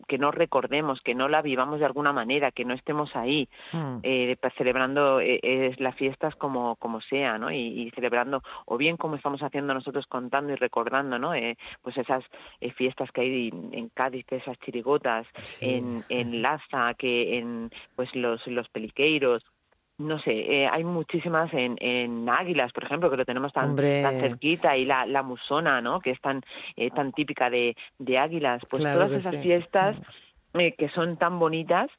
que 0.09 0.19
no 0.19 0.33
recordemos, 0.33 1.01
que 1.01 1.15
no 1.15 1.29
la 1.29 1.41
vivamos 1.41 1.79
de 1.79 1.87
alguna 1.87 2.13
manera, 2.13 2.51
que 2.51 2.65
no 2.65 2.75
estemos 2.75 3.12
ahí 3.15 3.49
mm. 3.73 3.99
eh, 4.03 4.37
celebrando 4.57 5.21
eh, 5.21 5.75
las 5.79 5.95
fiestas 5.97 6.35
como, 6.37 6.77
como 6.77 7.01
sea, 7.01 7.39
¿no? 7.39 7.51
Y, 7.51 7.91
celebrando, 7.95 8.43
o 8.67 8.77
bien 8.77 8.97
como 8.97 9.17
estamos 9.17 9.43
haciendo 9.43 9.75
nosotros 9.75 10.07
contando 10.07 10.53
y 10.53 10.57
recordando, 10.57 11.19
¿no? 11.19 11.35
Eh, 11.35 11.57
pues 11.83 11.97
esas 11.97 12.25
eh, 12.61 12.73
fiestas 12.73 13.11
que 13.13 13.21
hay 13.21 13.49
en 13.73 13.89
Cádiz, 13.91 14.27
esas 14.31 14.59
chirigotas, 14.61 15.27
en, 15.61 16.03
en 16.09 16.43
Laza, 16.43 16.95
que 16.95 17.39
en 17.39 17.71
pues 17.97 18.15
los, 18.15 18.47
los 18.47 18.69
peliqueiros, 18.69 19.45
no 19.99 20.19
sé, 20.19 20.33
eh, 20.33 20.69
hay 20.69 20.85
muchísimas 20.85 21.53
en, 21.53 21.77
en 21.81 22.29
Águilas, 22.29 22.73
por 22.73 22.85
ejemplo, 22.85 23.11
que 23.11 23.17
lo 23.17 23.25
tenemos 23.25 23.53
tan, 23.53 23.77
tan 23.77 24.21
cerquita, 24.21 24.77
y 24.77 24.85
la, 24.85 25.07
la 25.07 25.23
musona, 25.23 25.81
¿no? 25.81 26.01
Que 26.01 26.11
es 26.11 26.21
tan, 26.21 26.43
eh, 26.77 26.91
tan 26.91 27.13
típica 27.13 27.51
de, 27.51 27.77
de 27.99 28.19
Águilas. 28.19 28.63
Pues 28.69 28.83
todas 28.83 29.13
esas 29.13 29.37
fiestas 29.43 29.97
mm. 30.55 30.61
eh, 30.61 30.75
que 30.77 30.89
son 30.91 31.17
tan 31.17 31.39
bonitas 31.39 31.91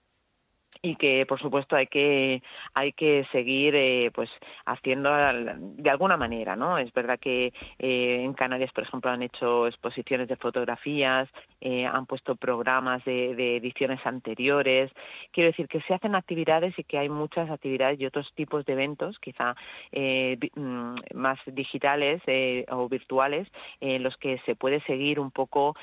y 0.85 0.97
que 0.97 1.25
por 1.25 1.39
supuesto 1.39 1.77
hay 1.77 1.88
que 1.88 2.44
hay 2.74 2.91
que 2.91 3.25
seguir 3.31 3.74
eh, 3.74 4.12
pues 4.13 4.30
haciendo 4.65 5.09
de 5.13 5.89
alguna 5.89 6.17
manera 6.17 6.58
no 6.58 6.77
es 6.77 6.91
verdad 6.93 7.17
que 7.19 7.53
eh, 7.79 8.22
en 8.22 8.34
Canarias 8.34 8.72
por 8.74 8.84
ejemplo 8.84 9.10
han 9.10 9.24
hecho 9.24 9.65
exposiciones 9.65 10.27
de 10.27 10.36
fotografías 10.36 11.29
eh, 11.62 11.86
han 11.86 12.05
puesto 12.05 12.36
programas 12.36 13.05
de, 13.05 13.36
de, 13.36 13.55
ediciones 13.55 14.05
anteriores. 14.05 14.91
Quiero 15.31 15.50
decir 15.51 15.69
que 15.69 15.79
se 15.84 15.93
hacen 15.93 16.13
actividades 16.13 16.77
y 16.77 16.84
que 16.84 16.98
hay 16.98 17.08
muchas 17.08 17.50
actividades 17.50 18.01
y 18.01 18.05
otros 18.05 18.29
tipos 18.36 18.65
de 18.65 18.74
eventos 18.74 19.17
quizá 19.19 19.55
mm, 19.93 20.96
más 21.13 21.39
digitales 21.46 22.22
o 22.69 22.89
virtuales 22.89 23.48
en 23.79 24.03
los 24.03 24.17
que 24.17 24.39
se 24.46 24.55
puede 24.55 24.81
seguir 24.81 25.22
un 25.22 25.31
poco 25.31 25.77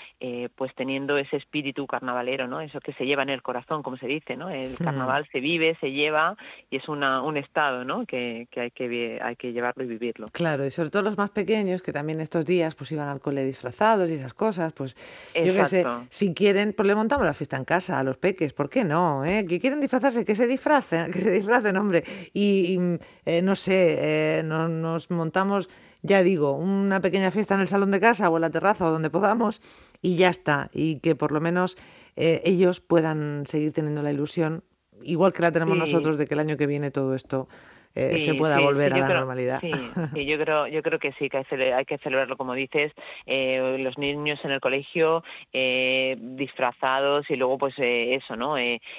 pues 0.56 0.74
teniendo 0.74 1.16
ese 1.16 1.38
espíritu 1.38 1.86
carnavalero 1.86 2.46
no 2.46 2.60
eso 2.60 2.80
que 2.80 2.92
se 2.92 3.06
lleva 3.06 3.22
en 3.22 3.30
el 3.30 3.40
corazón 3.40 3.82
como 3.82 3.96
se 3.96 4.06
dice 4.06 4.36
no 4.36 4.50
el 4.50 4.76
carnaval 4.90 5.28
se 5.30 5.40
vive, 5.40 5.76
se 5.80 5.90
lleva 5.92 6.36
y 6.70 6.76
es 6.76 6.88
una, 6.88 7.22
un 7.22 7.36
estado 7.36 7.84
¿no? 7.84 8.06
que, 8.06 8.48
que, 8.50 8.60
hay 8.60 8.70
que 8.70 9.18
hay 9.22 9.36
que 9.36 9.52
llevarlo 9.52 9.84
y 9.84 9.86
vivirlo. 9.86 10.26
Claro, 10.32 10.64
y 10.64 10.70
sobre 10.70 10.90
todo 10.90 11.02
los 11.02 11.16
más 11.16 11.30
pequeños, 11.30 11.82
que 11.82 11.92
también 11.92 12.20
estos 12.20 12.44
días 12.44 12.74
pues 12.74 12.92
iban 12.92 13.08
al 13.08 13.20
cole 13.20 13.44
disfrazados 13.44 14.08
y 14.10 14.14
esas 14.14 14.34
cosas, 14.34 14.72
pues 14.72 14.96
yo 15.34 15.54
qué 15.54 15.64
sé, 15.64 15.84
si 16.08 16.34
quieren, 16.34 16.72
pues 16.72 16.86
le 16.86 16.94
montamos 16.94 17.26
la 17.26 17.32
fiesta 17.32 17.56
en 17.56 17.64
casa 17.64 17.98
a 17.98 18.04
los 18.04 18.16
peques, 18.16 18.52
¿por 18.52 18.68
qué 18.68 18.84
no? 18.84 19.24
Eh? 19.24 19.46
Que 19.46 19.60
quieren 19.60 19.80
disfrazarse, 19.80 20.24
que 20.24 20.34
se 20.34 20.46
disfracen, 20.46 21.12
que 21.12 21.20
se 21.20 21.30
disfracen, 21.30 21.76
hombre. 21.76 22.04
Y, 22.32 22.78
eh, 23.24 23.42
no 23.42 23.56
sé, 23.56 24.38
eh, 24.38 24.42
nos 24.42 25.10
montamos 25.10 25.68
ya 26.02 26.22
digo, 26.22 26.52
una 26.52 27.00
pequeña 27.00 27.30
fiesta 27.30 27.54
en 27.54 27.60
el 27.60 27.68
salón 27.68 27.90
de 27.90 28.00
casa 28.00 28.30
o 28.30 28.36
en 28.36 28.40
la 28.40 28.48
terraza 28.48 28.86
o 28.86 28.90
donde 28.90 29.10
podamos 29.10 29.60
y 30.00 30.16
ya 30.16 30.30
está. 30.30 30.70
Y 30.72 30.98
que 31.00 31.14
por 31.14 31.30
lo 31.30 31.42
menos 31.42 31.76
ellos 32.16 32.80
puedan 32.80 33.44
seguir 33.46 33.72
teniendo 33.72 34.02
la 34.02 34.10
ilusión 34.10 34.64
igual 35.02 35.32
que 35.32 35.42
la 35.42 35.52
tenemos 35.52 35.76
nosotros 35.76 36.18
de 36.18 36.26
que 36.26 36.34
el 36.34 36.40
año 36.40 36.56
que 36.56 36.66
viene 36.66 36.90
todo 36.90 37.14
esto 37.14 37.48
eh, 37.94 38.20
se 38.20 38.34
pueda 38.34 38.60
volver 38.60 38.94
a 38.94 38.98
la 38.98 39.08
normalidad. 39.08 39.60
Sí, 40.14 40.24
yo 40.24 40.38
creo, 40.38 40.66
yo 40.66 40.82
creo 40.82 40.98
que 40.98 41.12
sí, 41.12 41.28
que 41.28 41.44
hay 41.72 41.84
que 41.84 41.98
celebrarlo, 41.98 42.36
como 42.36 42.54
dices, 42.54 42.92
eh, 43.26 43.76
los 43.78 43.96
niños 43.98 44.38
en 44.44 44.50
el 44.50 44.60
colegio 44.60 45.22
eh, 45.52 46.16
disfrazados 46.18 47.28
y 47.30 47.36
luego 47.36 47.58
pues 47.58 47.74
eso, 47.78 48.36
¿no? 48.36 48.56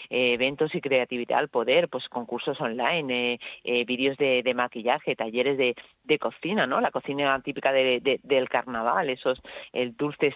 eventos 0.09 0.73
y 0.75 0.81
creatividad 0.81 1.39
al 1.39 1.49
poder, 1.49 1.89
pues 1.89 2.07
concursos 2.09 2.59
online, 2.61 3.39
vídeos 3.63 4.17
de, 4.17 4.41
de, 4.43 4.53
maquillaje, 4.53 5.15
talleres 5.15 5.57
de, 5.57 5.75
de, 6.03 6.19
cocina, 6.19 6.67
¿no? 6.67 6.81
La 6.81 6.91
cocina 6.91 7.39
típica 7.41 7.71
de, 7.71 8.19
del 8.23 8.49
carnaval, 8.49 9.09
esos 9.09 9.41
el 9.73 9.95
dulces 9.95 10.35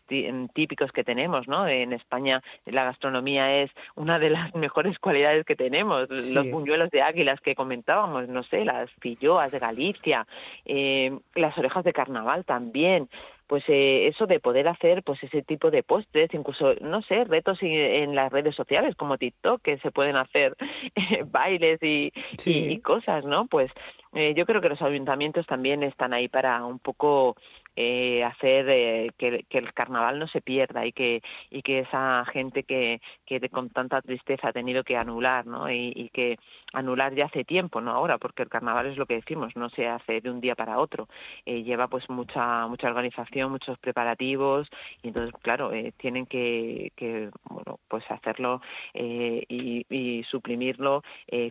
típicos 0.54 0.92
que 0.92 1.04
tenemos, 1.04 1.48
¿no? 1.48 1.68
En 1.68 1.94
España 1.94 2.42
la 2.66 2.86
gastronomía 2.86 3.62
es 3.62 3.72
una 3.96 4.20
de 4.20 4.30
las 4.30 4.54
mejores 4.56 4.98
cualidades 5.00 5.46
que 5.46 5.56
tenemos, 5.56 6.10
los 6.10 6.52
buñuelos 6.52 6.90
de 6.92 7.02
águilas 7.02 7.40
que 7.42 7.56
comentábamos, 7.56 8.28
no 8.28 8.45
sé, 8.46 8.66
las 8.66 8.90
filloas 9.00 9.52
de 9.52 9.60
Galicia, 9.60 10.26
eh, 10.66 11.18
las 11.36 11.58
orejas 11.58 11.84
de 11.84 11.94
carnaval 11.94 12.46
también, 12.46 13.10
pues 13.48 13.64
eh, 13.68 14.08
eso 14.08 14.26
de 14.26 14.40
poder 14.40 14.68
hacer 14.68 15.04
pues 15.04 15.22
ese 15.24 15.42
tipo 15.44 15.70
de 15.70 15.84
postres, 15.84 16.34
incluso, 16.34 16.74
no 16.82 17.02
sé, 17.04 17.24
retos 17.26 17.60
en 17.62 18.16
las 18.16 18.32
redes 18.32 18.56
sociales 18.56 18.96
como 18.96 19.18
TikTok, 19.18 19.62
que 19.62 19.78
se 19.80 19.92
pueden 19.92 20.16
hacer 20.16 20.56
bailes 21.28 21.82
y, 21.84 22.12
y, 22.46 22.80
cosas, 22.80 23.24
¿no? 23.26 23.46
Pues 23.46 23.72
eh, 24.14 24.34
yo 24.36 24.46
creo 24.46 24.62
que 24.62 24.70
los 24.70 24.82
ayuntamientos 24.82 25.46
también 25.46 25.84
están 25.84 26.14
ahí 26.14 26.28
para 26.28 26.66
un 26.66 26.80
poco 26.80 27.36
eh, 27.76 28.24
hacer 28.24 28.70
eh, 28.70 29.12
que, 29.18 29.46
el 29.50 29.74
carnaval 29.74 30.18
no 30.20 30.28
se 30.28 30.42
pierda 30.42 30.86
y 30.86 30.94
que 30.94 31.22
y 31.50 31.62
que 31.62 31.80
esa 31.80 32.24
gente 32.32 32.64
que, 32.64 33.02
que 33.26 33.50
con 33.50 33.70
tanta 33.70 34.02
tristeza 34.02 34.50
ha 34.50 34.54
tenido 34.54 34.84
que 34.84 34.96
anular 34.96 35.46
no 35.46 35.70
y, 35.70 36.10
que 36.14 36.38
anular 36.72 37.14
ya 37.16 37.26
hace 37.26 37.44
tiempo 37.44 37.82
no 37.82 37.92
ahora 37.92 38.18
porque 38.18 38.44
el 38.44 38.50
carnaval 38.50 38.88
es 38.88 38.98
lo 38.98 39.06
que 39.06 39.16
decimos 39.16 39.56
no 39.56 39.70
se 39.70 39.88
hace 39.88 40.22
de 40.22 40.30
un 40.30 40.40
día 40.40 40.56
para 40.56 40.80
otro. 40.80 41.08
Eh, 41.46 41.64
lleva 41.64 41.88
pues 41.88 42.10
mucha 42.10 42.68
mucha 42.68 42.88
organización 42.88 43.52
muchos 43.52 43.78
preparativos 43.78 44.70
y 45.04 45.10
entonces 45.10 45.34
claro 45.42 45.74
eh, 45.74 45.94
tienen 45.98 46.26
que, 46.26 46.92
que 46.96 47.30
bueno 47.50 47.80
pues 47.88 48.04
hacerlo 48.10 48.62
y, 48.94 49.86
y, 49.90 50.24
suprimirlo 50.24 51.04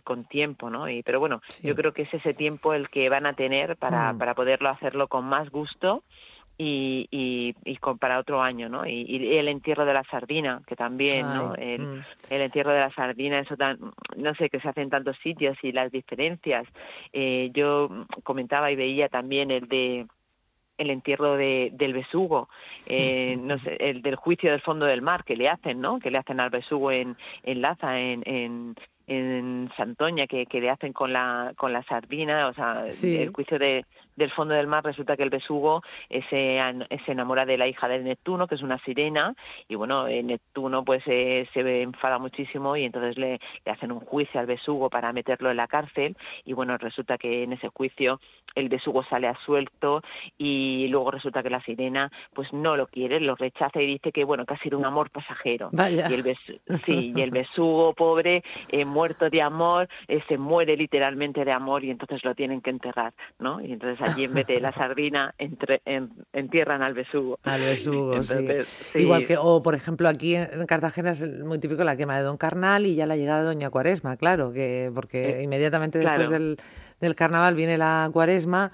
con 0.03 0.25
tiempo 0.25 0.69
no 0.69 0.89
y 0.89 1.03
pero 1.03 1.19
bueno 1.19 1.41
yo 1.61 1.75
creo 1.75 1.93
que 1.93 2.03
es 2.03 2.13
ese 2.13 2.33
tiempo 2.33 2.73
el 2.73 2.89
que 2.89 3.09
van 3.09 3.25
a 3.25 3.33
tener 3.33 3.77
para, 3.77 4.13
mm. 4.13 4.17
para 4.17 4.33
poderlo 4.33 4.69
hacerlo 4.69 5.07
con 5.07 5.25
más 5.25 5.49
gusto 5.49 6.03
y, 6.57 7.07
y, 7.11 7.55
y 7.65 7.77
para 7.99 8.19
otro 8.19 8.41
año, 8.41 8.69
¿no? 8.69 8.85
Y, 8.85 9.37
el 9.37 9.47
entierro 9.47 9.85
de 9.85 9.93
la 9.93 10.03
sardina, 10.05 10.61
que 10.67 10.75
también, 10.75 11.27
¿no? 11.27 11.49
Mm. 11.49 12.03
El, 12.29 12.41
entierro 12.41 12.71
de 12.71 12.79
la 12.79 12.93
sardina, 12.93 13.39
eso 13.39 13.57
tan, 13.57 13.77
no 14.15 14.35
sé, 14.35 14.49
que 14.49 14.59
se 14.59 14.69
hace 14.69 14.81
en 14.81 14.89
tantos 14.89 15.17
sitios 15.21 15.57
y 15.63 15.71
las 15.71 15.91
diferencias. 15.91 16.65
Eh, 17.11 17.51
yo 17.53 17.89
comentaba 18.23 18.71
y 18.71 18.75
veía 18.75 19.09
también 19.09 19.51
el 19.51 19.67
de 19.67 20.05
el 20.77 20.89
entierro 20.89 21.37
de, 21.37 21.69
del 21.73 21.93
besugo, 21.93 22.49
eh, 22.87 23.37
no 23.41 23.57
sé, 23.59 23.77
el 23.79 24.01
del 24.01 24.15
juicio 24.15 24.51
del 24.51 24.61
fondo 24.61 24.85
del 24.85 25.01
mar 25.01 25.23
que 25.23 25.37
le 25.37 25.49
hacen, 25.49 25.81
¿no? 25.81 25.99
Que 25.99 26.11
le 26.11 26.17
hacen 26.17 26.39
al 26.39 26.49
besugo 26.49 26.91
en, 26.91 27.15
en 27.43 27.61
Laza, 27.61 27.99
en, 27.99 28.23
en, 28.25 28.75
en 29.07 29.69
Santoña, 29.77 30.27
que, 30.27 30.45
que 30.45 30.59
le 30.59 30.69
hacen 30.69 30.91
con 30.93 31.13
la, 31.13 31.53
con 31.55 31.71
la 31.71 31.83
sardina, 31.83 32.47
o 32.47 32.53
sea, 32.53 32.87
el 32.87 33.29
juicio 33.31 33.57
de, 33.57 33.85
del 34.15 34.31
fondo 34.31 34.53
del 34.53 34.67
mar 34.67 34.83
resulta 34.83 35.17
que 35.17 35.23
el 35.23 35.29
besugo 35.29 35.81
se, 36.09 36.59
se, 37.05 37.11
enamora 37.11 37.45
de 37.45 37.57
la 37.57 37.67
hija 37.67 37.87
de 37.87 37.99
Neptuno, 37.99 38.47
que 38.47 38.55
es 38.55 38.61
una 38.61 38.77
sirena, 38.79 39.35
y 39.67 39.75
bueno, 39.75 40.07
eh, 40.07 40.23
Neptuno 40.23 40.83
pues 40.83 41.03
eh, 41.07 41.47
se 41.53 41.81
enfada 41.81 42.17
muchísimo 42.17 42.75
y 42.75 42.85
entonces 42.85 43.17
le, 43.17 43.39
le, 43.65 43.71
hacen 43.71 43.91
un 43.91 43.99
juicio 43.99 44.39
al 44.39 44.45
besugo 44.45 44.89
para 44.89 45.13
meterlo 45.13 45.51
en 45.51 45.57
la 45.57 45.67
cárcel, 45.67 46.15
y 46.43 46.53
bueno, 46.53 46.77
resulta 46.77 47.17
que 47.17 47.43
en 47.43 47.53
ese 47.53 47.69
juicio 47.69 48.19
el 48.55 48.69
besugo 48.69 49.03
sale 49.03 49.27
a 49.27 49.35
suelto 49.45 50.01
y 50.37 50.87
luego 50.89 51.11
resulta 51.11 51.43
que 51.43 51.49
la 51.49 51.61
sirena 51.61 52.11
pues 52.33 52.51
no 52.53 52.75
lo 52.75 52.87
quiere, 52.87 53.19
lo 53.19 53.35
rechaza 53.35 53.81
y 53.81 53.87
dice 53.87 54.11
que 54.11 54.23
bueno, 54.23 54.45
que 54.45 54.53
ha 54.53 54.59
sido 54.59 54.77
un 54.77 54.85
amor 54.85 55.09
pasajero. 55.09 55.69
Y 55.73 56.13
el 56.13 56.23
sí, 56.85 57.13
y 57.15 57.21
el 57.21 57.31
besugo 57.31 57.93
pobre, 57.93 58.43
eh, 58.69 58.85
muerto 58.85 59.29
de 59.29 59.41
amor, 59.41 59.87
se 60.27 60.37
muere 60.37 60.77
literalmente 60.77 61.43
de 61.43 61.51
amor 61.51 61.83
y 61.83 61.91
entonces 61.91 62.23
lo 62.23 62.33
tienen 62.35 62.61
que 62.61 62.69
enterrar, 62.69 63.13
¿no? 63.39 63.61
Y 63.61 63.73
entonces 63.73 64.04
allí 64.05 64.23
en 64.25 64.33
vez 64.33 64.47
de 64.47 64.59
la 64.59 64.73
sardina 64.73 65.33
entre, 65.37 65.81
en, 65.85 66.09
entierran 66.33 66.81
al 66.81 66.93
besugo. 66.93 67.39
Al 67.43 67.61
besugo, 67.61 68.23
sí. 68.23 68.35
Igual 68.95 69.25
que, 69.25 69.37
o 69.37 69.61
por 69.61 69.75
ejemplo, 69.75 70.07
aquí 70.07 70.35
en 70.35 70.65
Cartagena 70.65 71.11
es 71.11 71.21
muy 71.43 71.59
típico 71.59 71.83
la 71.83 71.95
quema 71.95 72.17
de 72.17 72.23
Don 72.23 72.37
Carnal 72.37 72.85
y 72.85 72.95
ya 72.95 73.05
la 73.05 73.15
llegada 73.15 73.41
de 73.41 73.45
Doña 73.45 73.69
Cuaresma, 73.69 74.17
claro, 74.17 74.51
que 74.53 74.91
porque 74.93 75.39
eh, 75.39 75.43
inmediatamente 75.43 75.99
después 75.99 76.29
del, 76.29 76.57
del 76.99 77.15
carnaval 77.15 77.55
viene 77.55 77.77
la 77.77 78.09
Cuaresma 78.11 78.71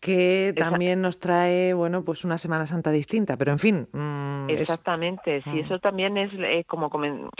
que 0.00 0.54
también 0.56 1.02
nos 1.02 1.18
trae, 1.18 1.74
bueno, 1.74 2.04
pues 2.04 2.24
una 2.24 2.38
Semana 2.38 2.66
Santa 2.66 2.90
distinta, 2.90 3.36
pero 3.36 3.50
en 3.50 3.58
fin. 3.58 3.88
Mm, 3.92 4.48
Exactamente, 4.50 5.42
sí, 5.42 5.50
mm. 5.50 5.58
eso 5.58 5.78
también 5.80 6.16
es 6.16 6.30
eh, 6.34 6.64
como 6.66 6.90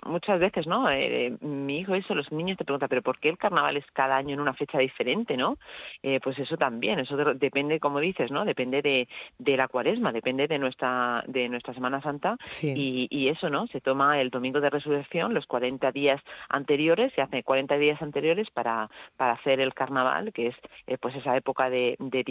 muchas 0.05 0.41
veces, 0.41 0.67
¿no? 0.67 0.91
Eh, 0.91 1.37
mi 1.41 1.79
hijo, 1.79 1.95
eso, 1.95 2.15
los 2.15 2.31
niños 2.33 2.59
te 2.59 2.65
preguntan, 2.65 2.89
pero 2.89 3.03
¿por 3.03 3.19
qué 3.21 3.29
el 3.29 3.39
carnaval 3.39 3.77
es 3.77 3.85
cada 3.93 4.17
año 4.17 4.35
en 4.35 4.41
una 4.41 4.55
fecha 4.55 4.79
diferente, 4.79 5.37
¿no? 5.37 5.57
Eh, 6.03 6.19
pues 6.23 6.39
eso 6.39 6.57
también, 6.57 6.99
eso 6.99 7.17
depende, 7.17 7.79
como 7.79 8.01
dices, 8.01 8.31
¿no? 8.31 8.45
Depende 8.45 8.83
de, 8.83 9.09
de 9.39 9.57
la 9.57 9.69
cuaresma, 9.69 10.13
depende 10.13 10.49
de 10.49 10.59
nuestra, 10.59 11.23
de 11.29 11.49
nuestra 11.49 11.75
Semana 11.75 12.03
Santa 12.03 12.37
y, 12.61 13.07
y, 13.09 13.29
eso, 13.29 13.51
¿no? 13.51 13.69
Se 13.69 13.81
toma 13.81 14.21
el 14.21 14.31
domingo 14.31 14.61
de 14.61 14.71
resurrección, 14.71 15.33
los 15.33 15.47
40 15.47 15.93
días 15.93 16.21
anteriores, 16.49 17.13
se 17.15 17.23
hace 17.23 17.45
40 17.45 17.79
días 17.79 18.03
anteriores 18.03 18.51
para, 18.51 18.91
para 19.17 19.33
hacer 19.33 19.61
el 19.61 19.75
carnaval, 19.75 20.33
que 20.33 20.49
es 20.49 20.57
pues 21.01 21.15
esa 21.15 21.37
época 21.37 21.71
de, 21.71 21.97
de 21.99 22.25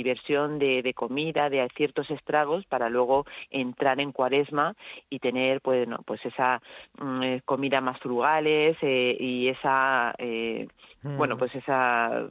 de, 0.59 0.93
comida, 0.95 1.49
de 1.49 1.67
ciertos 1.75 2.09
estragos, 2.11 2.65
para 2.65 2.89
luego 2.89 3.25
entrar 3.49 3.99
en 3.99 4.11
cuaresma 4.11 4.75
y 5.09 5.19
tener 5.19 5.61
pues, 5.61 5.87
pues 6.05 6.25
esa 6.25 6.61
mm, 6.99 7.23
eh, 7.23 7.41
comida 7.45 7.81
más 7.81 7.99
frugales 7.99 8.77
eh, 8.81 9.17
y 9.19 9.47
esa, 9.49 10.13
eh, 10.17 10.67
bueno, 11.03 11.35
mm. 11.35 11.39
pues 11.39 11.55
esa 11.55 12.27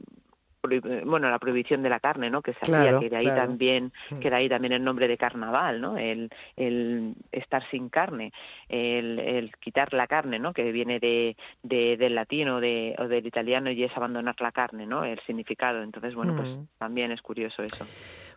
bueno 1.05 1.29
la 1.29 1.39
prohibición 1.39 1.83
de 1.83 1.89
la 1.89 1.99
carne 1.99 2.29
no 2.29 2.41
que 2.41 2.53
sabía 2.53 2.99
que 2.99 3.09
de 3.09 3.17
ahí 3.17 3.27
también 3.27 3.91
mm. 4.09 4.19
que 4.19 4.29
de 4.29 4.35
ahí 4.35 4.49
también 4.49 4.73
el 4.73 4.83
nombre 4.83 5.07
de 5.07 5.17
carnaval 5.17 5.79
no 5.81 5.97
el, 5.97 6.29
el 6.55 7.13
estar 7.31 7.63
sin 7.69 7.89
carne 7.89 8.33
el, 8.67 9.19
el 9.19 9.55
quitar 9.57 9.93
la 9.93 10.07
carne 10.07 10.39
no 10.39 10.53
que 10.53 10.71
viene 10.71 10.99
de, 10.99 11.35
de 11.63 11.97
del 11.97 12.15
latino 12.15 12.59
de, 12.59 12.95
o 12.97 13.07
del 13.07 13.25
italiano 13.25 13.71
y 13.71 13.83
es 13.83 13.95
abandonar 13.95 14.35
la 14.39 14.51
carne 14.51 14.85
no 14.85 15.03
el 15.03 15.19
significado. 15.21 15.81
Entonces 15.81 16.15
bueno 16.15 16.35
pues 16.35 16.49
mm. 16.49 16.67
también 16.77 17.11
es 17.11 17.21
curioso 17.21 17.63
eso 17.63 17.85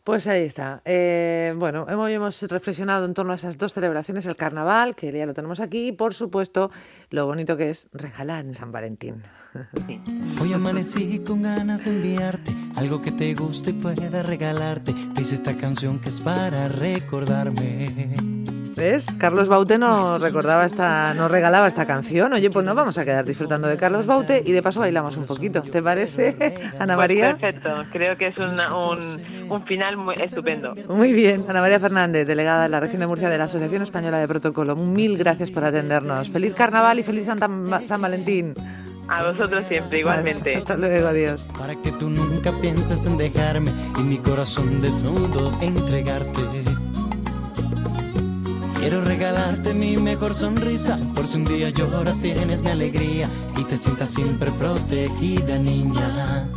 pues 0.05 0.27
ahí 0.27 0.43
está. 0.43 0.83
Eh, 0.85 1.55
bueno, 1.57 1.87
hemos, 1.89 2.11
hemos, 2.11 2.43
reflexionado 2.43 3.05
en 3.05 3.15
torno 3.15 3.33
a 3.33 3.37
esas 3.37 3.59
dos 3.59 3.73
celebraciones, 3.73 4.27
el 4.27 4.37
carnaval, 4.37 4.95
que 4.95 5.13
ya 5.13 5.27
lo 5.27 5.35
tenemos 5.35 5.61
aquí, 5.61 5.89
y 5.89 5.93
por 5.93 6.15
supuesto 6.15 6.71
lo 7.11 7.27
bonito 7.27 7.57
que 7.57 7.71
es 7.71 7.89
regalar 7.93 8.45
en 8.45 8.55
San 8.55 8.73
Valentín. 8.73 9.23
Hoy 10.41 11.21
con 11.25 11.43
ganas 11.43 11.85
de 11.85 11.91
enviarte 11.91 12.55
algo 12.77 13.03
que 13.03 13.13
te 13.13 13.35
guste 13.35 13.71
y 13.71 13.75
pueda 13.75 14.23
regalarte. 14.23 14.95
Dice 15.15 15.35
esta 15.35 15.57
canción 15.57 15.99
que 16.01 16.09
es 16.09 16.21
para 16.21 16.69
recordarme. 16.69 18.17
¿Ves? 18.81 19.09
Carlos 19.19 19.49
Baute 19.49 19.77
nos 19.77 20.23
recordaba 20.23 20.65
esta, 20.65 21.13
nos 21.13 21.31
regalaba 21.31 21.69
esta 21.69 21.85
canción. 21.85 22.33
Oye, 22.33 22.49
pues 22.49 22.65
nos 22.65 22.75
vamos 22.75 22.97
a 22.97 23.05
quedar 23.05 23.27
disfrutando 23.27 23.69
de 23.69 23.77
Carlos 23.77 24.07
Baute 24.07 24.43
y 24.43 24.53
de 24.53 24.63
paso 24.63 24.81
bailamos 24.81 25.19
un 25.19 25.27
poquito. 25.27 25.61
¿Te 25.61 25.83
parece, 25.83 26.35
Ana 26.79 26.95
pues 26.95 26.97
María? 26.97 27.37
perfecto, 27.37 27.85
creo 27.93 28.17
que 28.17 28.29
es 28.29 28.39
un, 28.39 28.59
un, 29.51 29.63
final 29.67 29.99
muy 29.99 30.15
estupendo. 30.15 30.73
Muy 30.89 31.13
bien, 31.13 31.45
Ana 31.47 31.61
María 31.61 31.79
Fernández, 31.79 32.27
delegada 32.27 32.63
de 32.63 32.69
la 32.71 32.81
región 32.81 33.01
de 33.01 33.07
Murcia 33.07 33.29
de 33.29 33.37
la 33.37 33.45
Asociación 33.45 33.83
Española 33.83 34.19
de 34.19 34.27
Protocolo. 34.27 34.75
Mil 34.75 35.19
gracias 35.19 35.51
por 35.51 35.63
atendernos. 35.63 36.31
Feliz 36.31 36.55
carnaval 36.55 36.99
y 36.99 37.03
feliz 37.03 37.27
Santa, 37.27 37.51
San 37.85 38.01
Valentín. 38.01 38.55
A 39.09 39.25
vosotros 39.25 39.63
siempre, 39.69 39.99
igualmente. 39.99 40.57
hasta 40.57 40.79
luego, 40.79 41.09
adiós. 41.09 41.47
Para 41.59 41.75
que 41.77 41.93
tú 41.93 42.09
nunca 42.09 42.51
pienses 42.63 43.05
en 43.05 43.19
dejarme 43.19 43.73
y 43.99 44.03
mi 44.05 44.17
corazón 44.17 44.81
desnudo 44.81 45.53
entregarte. 45.61 46.41
Quiero 48.81 49.03
regalarte 49.05 49.75
mi 49.75 49.99
mejor 49.99 50.33
sonrisa, 50.35 50.99
por 51.15 51.27
si 51.27 51.37
un 51.37 51.45
día 51.45 51.69
lloras 51.69 52.19
tienes 52.19 52.63
mi 52.63 52.71
alegría 52.71 53.29
y 53.59 53.65
te 53.65 53.77
sientas 53.77 54.09
siempre 54.09 54.51
protegida, 54.53 55.59
niña. 55.59 56.49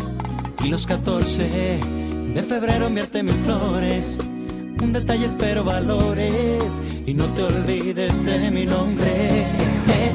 Y 0.64 0.70
los 0.70 0.88
14 0.88 1.80
de 2.34 2.42
febrero 2.42 2.88
enviarte 2.88 3.24
mil 3.24 3.36
flores, 3.44 4.18
un 4.82 4.94
detalle 4.94 5.26
espero 5.26 5.66
valores 5.66 6.82
y 7.06 7.14
no 7.14 7.26
te 7.26 7.44
olvides 7.44 8.26
de 8.26 8.52
mi 8.52 8.66
nombre. 8.66 9.42
Eh, 9.42 9.46
eh. 9.90 10.14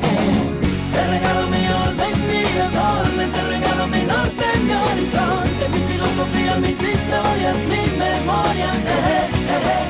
Te 0.95 1.07
regalo 1.09 1.47
mi 1.49 1.65
orden, 1.87 2.15
mi 2.27 2.43
desorden, 2.59 3.33
te 3.33 3.43
regalo 3.45 3.87
mi 3.87 4.03
norte, 4.15 4.45
mi 4.65 4.73
horizonte, 4.73 5.69
mi 5.69 5.93
filosofía, 5.93 6.57
mis 6.57 6.81
historias, 6.81 7.57
mi 7.69 7.99
memoria. 7.99 8.73
Eh, 8.73 9.31
eh. 9.51 9.89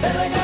Te 0.00 0.12
regalo 0.12 0.37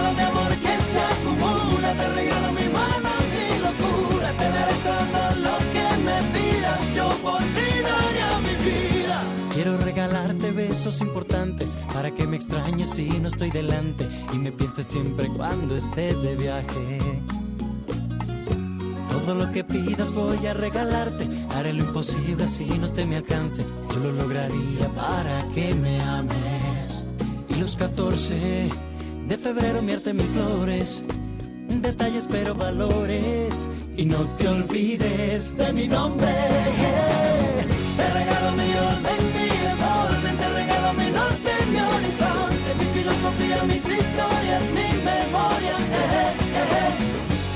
te 1.97 2.09
regalo 2.09 2.53
mi 2.53 2.69
mano, 2.79 3.11
mi 3.33 3.47
locura, 3.67 4.33
te 4.37 4.49
daré 4.57 4.75
todo 4.91 5.23
lo 5.47 5.57
que 5.75 5.87
me 6.07 6.19
pidas, 6.35 6.95
yo 6.95 7.09
por 7.23 7.39
ti 7.39 7.69
daría 7.83 8.39
mi 8.47 8.55
vida. 8.65 9.23
Quiero 9.53 9.77
regalarte 9.79 10.51
besos 10.51 11.01
importantes 11.01 11.77
para 11.93 12.11
que 12.11 12.27
me 12.27 12.37
extrañes 12.37 12.91
si 12.91 13.09
no 13.21 13.29
estoy 13.29 13.51
delante 13.51 14.09
y 14.33 14.39
me 14.39 14.53
pienses 14.53 14.87
siempre 14.87 15.29
cuando 15.29 15.77
estés 15.77 16.21
de 16.23 16.37
viaje. 16.37 16.99
Todo 19.11 19.37
lo 19.37 19.53
que 19.53 19.65
pidas 19.65 20.13
voy 20.13 20.47
a 20.47 20.53
regalarte. 20.53 21.27
Haré 21.55 21.73
lo 21.73 21.85
imposible 21.85 22.47
si 22.47 22.67
no 22.79 22.85
esté 22.85 23.07
mi 23.07 23.15
alcance. 23.15 23.65
Yo 23.91 24.01
lo 24.01 24.13
lograría 24.13 24.89
para 24.95 25.43
que 25.55 25.75
me 25.75 25.99
ames. 26.03 27.07
Y 27.49 27.55
los 27.55 27.75
14 27.75 28.69
de 29.27 29.39
febrero 29.39 29.81
mierte 29.81 30.13
mis 30.13 30.27
flores. 30.27 31.05
Detalles 31.83 32.27
pero 32.31 32.55
valores. 32.55 33.69
Y 33.97 34.05
no 34.05 34.27
te 34.37 34.49
olvides 34.49 35.57
de 35.57 35.73
mi 35.73 35.87
nombre. 35.87 36.27
Te 37.97 38.07
regalo 38.13 38.53
mi 38.53 38.71
orden, 38.75 39.21
mi 39.37 39.49
desorden. 39.65 40.37
Te 40.39 40.49
regalo 40.49 40.93
mi 40.95 41.11
norte, 41.11 41.53
mi 41.73 41.79
horizonte. 41.79 42.75
Mi 42.79 42.85
filosofía, 42.99 43.63
mis 43.65 43.85
historias, 43.85 44.63
mi 44.77 44.89
memoria. 45.11 45.77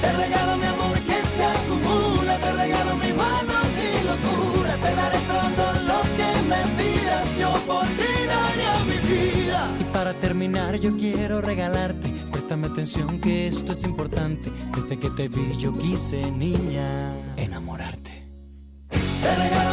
Te 0.01 0.13
regalo 0.13 0.57
mi 0.57 0.67
amor 0.67 0.99
que 1.01 1.19
se 1.35 1.45
acumula. 1.45 2.39
Te 2.41 2.53
regalo 2.53 2.97
mi 2.97 3.13
mano 3.13 3.55
y 3.83 4.07
locura. 4.07 4.75
Te 4.77 4.95
daré 4.95 5.19
todo 5.35 5.67
lo 5.89 5.99
que 6.19 6.31
me 6.51 6.61
pidas. 6.79 7.27
Yo 7.39 7.53
por 7.67 7.87
ti 7.87 8.13
daría 8.27 8.75
mi 8.85 8.99
vida. 9.09 9.71
Y 9.81 9.85
para 9.93 10.13
terminar, 10.15 10.77
yo 10.77 10.97
quiero 10.97 11.41
regalarte. 11.41 12.08
Préstame 12.49 12.69
atención 12.69 13.21
que 13.21 13.47
esto 13.47 13.73
es 13.73 13.85
importante. 13.85 14.51
Desde 14.75 14.99
que 14.99 15.11
te 15.11 15.29
vi, 15.29 15.55
yo 15.59 15.71
quise, 15.71 16.31
niña, 16.31 17.15
enamorarte. 17.37 18.27
Te 18.89 19.68